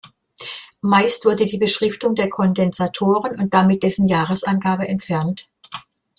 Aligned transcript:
Meist 0.81 1.25
wurde 1.25 1.45
die 1.45 1.59
Beschriftung 1.59 2.15
der 2.15 2.27
Kondensatoren 2.27 3.39
und 3.39 3.53
damit 3.53 3.83
dessen 3.83 4.07
Jahresangabe 4.07 4.87
entfernt. 4.87 5.47